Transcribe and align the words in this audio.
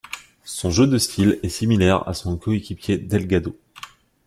Son 0.45 0.71
jeu 0.71 0.87
de 0.87 0.97
style 0.97 1.37
est 1.43 1.49
similaire 1.49 2.09
à 2.09 2.15
son 2.15 2.35
coéquipier 2.35 2.97
Delgado. 2.97 3.55